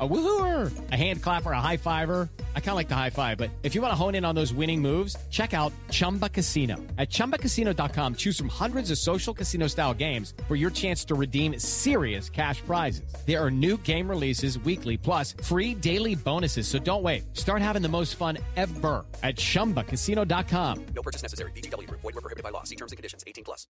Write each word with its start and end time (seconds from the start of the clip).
A 0.00 0.06
woohooer, 0.06 0.92
a 0.92 0.96
hand 0.96 1.22
clapper, 1.22 1.50
a 1.52 1.60
high 1.60 1.78
fiver. 1.78 2.28
I 2.54 2.60
kind 2.60 2.70
of 2.70 2.74
like 2.74 2.88
the 2.88 2.94
high 2.94 3.10
five, 3.10 3.38
but 3.38 3.50
if 3.62 3.74
you 3.74 3.80
want 3.80 3.90
to 3.90 3.96
hone 3.96 4.14
in 4.14 4.24
on 4.24 4.34
those 4.34 4.52
winning 4.52 4.82
moves, 4.82 5.16
check 5.30 5.54
out 5.54 5.72
Chumba 5.90 6.28
Casino. 6.28 6.76
At 6.98 7.08
ChumbaCasino.com, 7.08 8.14
choose 8.16 8.36
from 8.36 8.48
hundreds 8.48 8.90
of 8.90 8.98
social 8.98 9.32
casino 9.32 9.66
style 9.66 9.94
games 9.94 10.34
for 10.46 10.54
your 10.54 10.70
chance 10.70 11.04
to 11.06 11.14
redeem 11.14 11.58
serious 11.58 12.30
cash 12.30 12.60
prizes. 12.60 13.12
There 13.26 13.42
are 13.42 13.50
new 13.50 13.76
game 13.78 14.08
releases 14.08 14.58
weekly, 14.60 14.96
plus 14.96 15.34
free 15.42 15.74
daily 15.74 16.14
bonuses. 16.14 16.68
So 16.68 16.78
don't 16.78 17.02
wait. 17.02 17.24
Start 17.36 17.62
having 17.62 17.82
the 17.82 17.88
most 17.88 18.14
fun 18.14 18.38
ever 18.56 19.04
at 19.24 19.36
ChumbaCasino.com. 19.36 20.86
No 20.94 21.02
purchase 21.02 21.22
necessary. 21.22 21.50
VGW. 21.52 21.90
Void 21.90 22.04
were 22.04 22.12
prohibited 22.12 22.44
by 22.44 22.50
law. 22.50 22.62
See 22.62 22.76
terms 22.76 22.92
and 22.92 22.98
conditions. 22.98 23.24
18 23.26 23.42
plus. 23.42 23.66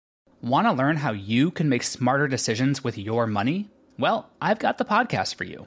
Want 0.43 0.67
to 0.67 0.73
learn 0.73 0.97
how 0.97 1.13
you 1.13 1.51
can 1.51 1.69
make 1.69 1.83
smarter 1.83 2.29
decisions 2.29 2.85
with 2.85 2.99
your 2.99 3.27
money? 3.27 3.71
Well, 3.99 4.29
I've 4.41 4.59
got 4.59 4.79
the 4.79 4.85
podcast 4.85 5.37
for 5.37 5.45
you. 5.45 5.67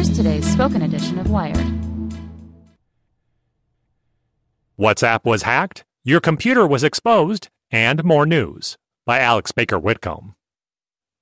Here's 0.00 0.16
today's 0.16 0.50
spoken 0.50 0.80
edition 0.80 1.18
of 1.18 1.30
Wired. 1.30 1.58
WhatsApp 4.78 5.26
was 5.26 5.42
hacked, 5.42 5.84
your 6.02 6.20
computer 6.20 6.66
was 6.66 6.82
exposed, 6.82 7.48
and 7.70 8.02
more 8.02 8.24
news 8.24 8.78
by 9.04 9.20
Alex 9.20 9.52
Baker 9.52 9.78
Whitcomb. 9.78 10.36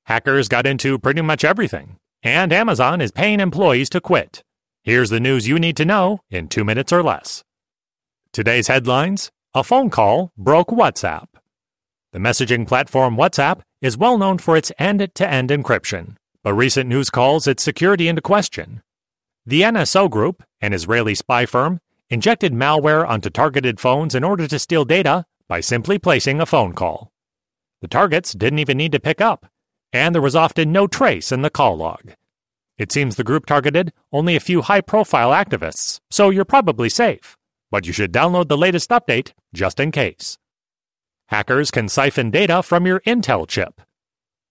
Hackers 0.04 0.46
got 0.46 0.64
into 0.64 0.96
pretty 0.96 1.22
much 1.22 1.42
everything, 1.42 1.96
and 2.22 2.52
Amazon 2.52 3.00
is 3.00 3.10
paying 3.10 3.40
employees 3.40 3.90
to 3.90 4.00
quit. 4.00 4.44
Here's 4.84 5.10
the 5.10 5.18
news 5.18 5.48
you 5.48 5.58
need 5.58 5.76
to 5.78 5.84
know 5.84 6.20
in 6.30 6.46
two 6.46 6.62
minutes 6.64 6.92
or 6.92 7.02
less. 7.02 7.42
Today's 8.32 8.68
headlines 8.68 9.32
A 9.54 9.64
phone 9.64 9.90
call 9.90 10.30
broke 10.38 10.68
WhatsApp. 10.68 11.26
The 12.12 12.20
messaging 12.20 12.68
platform 12.68 13.16
WhatsApp 13.16 13.60
is 13.82 13.98
well 13.98 14.16
known 14.18 14.38
for 14.38 14.56
its 14.56 14.70
end 14.78 15.10
to 15.16 15.28
end 15.28 15.50
encryption, 15.50 16.14
but 16.48 16.54
recent 16.54 16.88
news 16.88 17.10
calls 17.10 17.46
its 17.46 17.62
security 17.62 18.08
into 18.08 18.22
question. 18.22 18.80
The 19.44 19.60
NSO 19.60 20.08
Group, 20.08 20.42
an 20.62 20.72
Israeli 20.72 21.14
spy 21.14 21.44
firm, 21.44 21.78
injected 22.08 22.54
malware 22.54 23.06
onto 23.06 23.28
targeted 23.28 23.78
phones 23.78 24.14
in 24.14 24.24
order 24.24 24.48
to 24.48 24.58
steal 24.58 24.86
data 24.86 25.26
by 25.46 25.60
simply 25.60 25.98
placing 25.98 26.40
a 26.40 26.46
phone 26.46 26.72
call. 26.72 27.12
The 27.82 27.88
targets 27.88 28.32
didn't 28.32 28.60
even 28.60 28.78
need 28.78 28.92
to 28.92 28.98
pick 28.98 29.20
up, 29.20 29.44
and 29.92 30.14
there 30.14 30.22
was 30.22 30.34
often 30.34 30.72
no 30.72 30.86
trace 30.86 31.32
in 31.32 31.42
the 31.42 31.50
call 31.50 31.76
log. 31.76 32.14
It 32.78 32.92
seems 32.92 33.16
the 33.16 33.24
group 33.24 33.44
targeted 33.44 33.92
only 34.10 34.34
a 34.34 34.40
few 34.40 34.62
high 34.62 34.80
profile 34.80 35.32
activists, 35.32 36.00
so 36.10 36.30
you're 36.30 36.46
probably 36.46 36.88
safe, 36.88 37.36
but 37.70 37.86
you 37.86 37.92
should 37.92 38.10
download 38.10 38.48
the 38.48 38.56
latest 38.56 38.88
update 38.88 39.32
just 39.52 39.78
in 39.78 39.90
case. 39.92 40.38
Hackers 41.26 41.70
can 41.70 41.90
siphon 41.90 42.30
data 42.30 42.62
from 42.62 42.86
your 42.86 43.00
Intel 43.00 43.46
chip. 43.46 43.82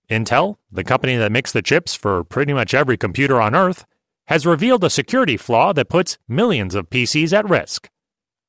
Intel, 0.10 0.58
the 0.72 0.84
company 0.84 1.18
that 1.18 1.32
makes 1.32 1.52
the 1.52 1.62
chips 1.62 1.94
for 1.94 2.23
pretty 2.23 2.54
much 2.54 2.73
every 2.73 2.98
computer 2.98 3.42
on 3.42 3.56
Earth, 3.56 3.86
has 4.28 4.45
revealed 4.45 4.84
a 4.84 4.90
security 4.90 5.38
flaw 5.38 5.73
that 5.73 5.90
puts 5.90 6.18
millions 6.28 6.76
of 6.76 6.90
PCs 6.90 7.34
at 7.34 7.50
risk. 7.50 7.90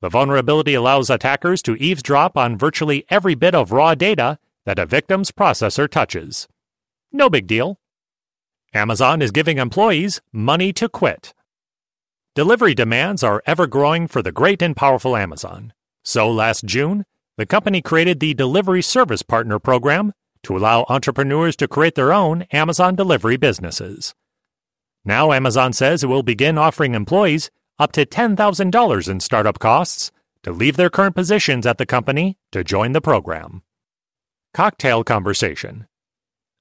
The 0.00 0.08
vulnerability 0.08 0.74
allows 0.74 1.10
attackers 1.10 1.60
to 1.62 1.74
eavesdrop 1.76 2.36
on 2.36 2.56
virtually 2.56 3.04
every 3.08 3.34
bit 3.34 3.54
of 3.54 3.72
raw 3.72 3.94
data 3.94 4.38
that 4.64 4.78
a 4.78 4.86
victim's 4.86 5.32
processor 5.32 5.88
touches. 5.88 6.46
No 7.10 7.28
big 7.28 7.46
deal. 7.46 7.80
Amazon 8.74 9.22
is 9.22 9.30
giving 9.30 9.58
employees 9.58 10.20
money 10.32 10.72
to 10.74 10.88
quit. 10.88 11.32
Delivery 12.34 12.74
demands 12.74 13.24
are 13.24 13.42
ever 13.46 13.66
growing 13.66 14.06
for 14.06 14.22
the 14.22 14.30
great 14.30 14.62
and 14.62 14.76
powerful 14.76 15.16
Amazon. 15.16 15.72
So 16.04 16.30
last 16.30 16.64
June, 16.64 17.04
the 17.36 17.46
company 17.46 17.82
created 17.82 18.20
the 18.20 18.34
Delivery 18.34 18.82
Service 18.82 19.22
Partner 19.22 19.58
Program 19.58 20.12
to 20.42 20.56
allow 20.56 20.84
entrepreneurs 20.88 21.56
to 21.56 21.68
create 21.68 21.94
their 21.94 22.12
own 22.12 22.42
Amazon 22.52 22.94
delivery 22.94 23.36
businesses. 23.36 24.14
Now, 25.04 25.32
Amazon 25.32 25.72
says 25.72 26.02
it 26.02 26.08
will 26.08 26.22
begin 26.22 26.58
offering 26.58 26.94
employees 26.94 27.50
up 27.78 27.92
to 27.92 28.04
$10,000 28.04 29.08
in 29.08 29.20
startup 29.20 29.58
costs 29.58 30.10
to 30.42 30.52
leave 30.52 30.76
their 30.76 30.90
current 30.90 31.14
positions 31.14 31.66
at 31.66 31.78
the 31.78 31.86
company 31.86 32.36
to 32.52 32.64
join 32.64 32.92
the 32.92 33.00
program. 33.00 33.62
Cocktail 34.54 35.04
Conversation 35.04 35.86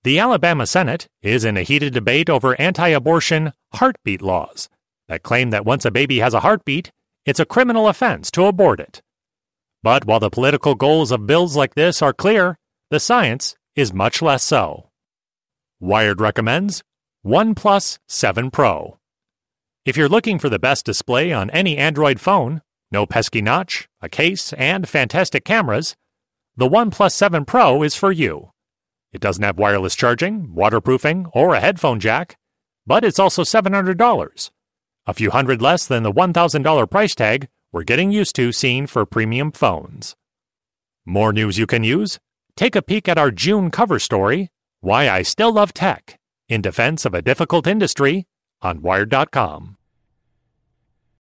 The 0.04 0.20
Alabama 0.20 0.68
Senate 0.68 1.08
is 1.22 1.44
in 1.44 1.58
a 1.58 1.64
heated 1.64 1.94
debate 1.94 2.30
over 2.30 2.60
anti 2.60 2.90
abortion 2.90 3.54
heartbeat 3.74 4.22
laws 4.22 4.70
that 5.08 5.24
claim 5.24 5.50
that 5.52 5.66
once 5.66 5.86
a 5.86 5.92
baby 5.92 6.20
has 6.20 6.34
a 6.34 6.42
heartbeat, 6.42 6.92
it's 7.26 7.40
a 7.40 7.46
criminal 7.46 7.88
offense 7.88 8.30
to 8.32 8.46
abort 8.46 8.80
it. 8.80 9.02
But 9.84 10.06
while 10.06 10.20
the 10.20 10.30
political 10.30 10.76
goals 10.76 11.12
of 11.12 11.28
bills 11.28 11.56
like 11.56 11.76
this 11.76 12.02
are 12.02 12.14
clear, 12.14 12.58
the 12.90 13.00
science 13.00 13.56
is 13.78 13.94
much 13.94 14.24
less 14.24 14.44
so. 14.44 14.90
Wired 15.80 16.20
recommends 16.20 16.82
OnePlus 17.24 18.00
7 18.08 18.50
Pro. 18.50 18.98
If 19.86 19.96
you're 19.96 20.10
looking 20.10 20.40
for 20.40 20.50
the 20.50 20.58
best 20.58 20.84
display 20.84 21.32
on 21.32 21.52
any 21.52 21.78
Android 21.78 22.20
phone, 22.20 22.64
no 22.92 23.06
pesky 23.06 23.42
notch, 23.42 23.88
a 24.02 24.10
case, 24.10 24.52
and 24.54 24.90
fantastic 24.90 25.46
cameras, 25.46 25.96
the 26.56 26.68
OnePlus 26.68 27.12
7 27.12 27.46
Pro 27.46 27.84
is 27.84 27.96
for 27.96 28.12
you. 28.12 28.50
It 29.14 29.22
doesn't 29.22 29.44
have 29.44 29.60
wireless 29.60 29.96
charging, 29.96 30.56
waterproofing, 30.56 31.28
or 31.32 31.54
a 31.54 31.60
headphone 31.60 32.00
jack, 32.00 32.36
but 32.88 33.04
it's 33.04 33.20
also 33.20 33.44
$700, 33.44 34.50
a 35.06 35.14
few 35.14 35.30
hundred 35.30 35.62
less 35.62 35.86
than 35.86 36.02
the 36.02 36.12
$1,000 36.12 36.90
price 36.90 37.14
tag 37.14 37.48
we're 37.72 37.84
getting 37.84 38.12
used 38.12 38.36
to 38.38 38.52
seeing 38.52 38.88
for 38.88 39.06
premium 39.06 39.52
phones. 39.52 40.16
More 41.06 41.32
news 41.32 41.60
you 41.60 41.68
can 41.68 41.84
use? 41.84 42.18
Take 42.58 42.76
a 42.76 42.82
peek 42.82 43.08
at 43.08 43.20
our 43.20 43.30
June 43.30 43.70
cover 43.70 44.00
story, 44.00 44.50
Why 44.82 45.08
I 45.08 45.22
Still 45.22 45.54
Love 45.54 45.76
Tech, 45.76 46.18
in 46.50 46.64
defense 46.64 47.06
of 47.06 47.14
a 47.14 47.22
difficult 47.22 47.68
industry, 47.68 48.26
on 48.64 48.82
Wired.com. 48.82 49.78